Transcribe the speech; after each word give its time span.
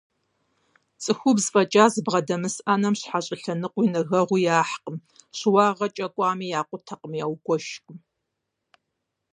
ЦӀыхубз 1.03 1.45
фӀэкӀа 1.53 1.85
зыбгъэдэмыс 1.93 2.55
Ӏэнэм 2.63 2.95
щхьэ 2.99 3.19
щӀэлъэныкъуи, 3.25 3.91
нэгэгъуи 3.93 4.41
яхьыркъым, 4.59 4.97
щыуагъэкӀэ 5.37 6.07
кӀуами, 6.13 6.51
якъутэркъым, 6.59 7.13
ягуэшыркъым. 7.23 7.97